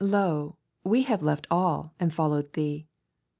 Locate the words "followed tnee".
2.11-2.87